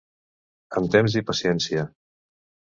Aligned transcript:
Amb 0.81 0.89
temps 0.95 1.19
i 1.23 1.25
paciència. 1.29 1.87